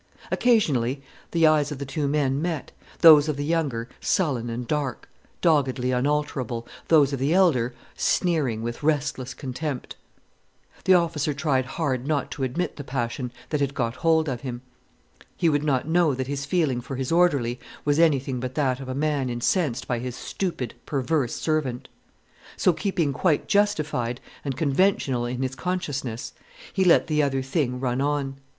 Occasionally, 0.31 1.03
the 1.29 1.45
eyes 1.45 1.71
of 1.71 1.77
the 1.77 1.85
two 1.85 2.07
men 2.07 2.41
met, 2.41 2.71
those 3.01 3.29
of 3.29 3.37
the 3.37 3.45
younger 3.45 3.87
sullen 3.99 4.49
and 4.49 4.67
dark, 4.67 5.07
doggedly 5.41 5.91
unalterable, 5.91 6.67
those 6.87 7.13
of 7.13 7.19
the 7.19 7.35
elder 7.35 7.75
sneering 7.95 8.63
with 8.63 8.81
restless 8.81 9.35
contempt. 9.35 9.95
The 10.85 10.95
officer 10.95 11.35
tried 11.35 11.65
hard 11.77 12.07
not 12.07 12.31
to 12.31 12.41
admit 12.41 12.77
the 12.77 12.83
passion 12.83 13.31
that 13.49 13.59
had 13.61 13.75
got 13.75 13.97
hold 13.97 14.27
of 14.27 14.41
him. 14.41 14.63
He 15.37 15.49
would 15.49 15.61
not 15.63 15.87
know 15.87 16.15
that 16.15 16.25
his 16.25 16.47
feeling 16.47 16.81
for 16.81 16.95
his 16.95 17.11
orderly 17.11 17.59
was 17.85 17.99
anything 17.99 18.39
but 18.39 18.55
that 18.55 18.79
of 18.79 18.89
a 18.89 18.95
man 18.95 19.29
incensed 19.29 19.87
by 19.87 19.99
his 19.99 20.15
stupid, 20.15 20.73
perverse 20.87 21.35
servant. 21.35 21.89
So, 22.57 22.73
keeping 22.73 23.13
quite 23.13 23.47
justified 23.47 24.19
and 24.43 24.57
conventional 24.57 25.27
in 25.27 25.43
his 25.43 25.53
consciousness, 25.53 26.33
he 26.73 26.83
let 26.83 27.05
the 27.05 27.21
other 27.21 27.43
thing 27.43 27.79
run 27.79 28.01
on. 28.01 28.37